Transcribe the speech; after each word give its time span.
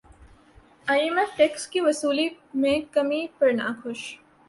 ئی 0.87 0.99
M 1.01 1.17
F 1.17 1.35
tax 1.37 1.67
کی 1.67 1.79
وصولیوں 1.81 2.57
میں 2.61 2.79
کمی 2.91 3.25
پر 3.39 3.51
ناخوش 3.53 4.01